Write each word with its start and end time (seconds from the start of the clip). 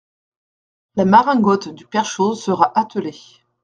La 0.95 1.05
maringotte 1.05 1.67
du 1.67 1.85
père 1.85 2.05
Chose 2.05 2.41
sera 2.41 2.71
attelée. 2.73 3.13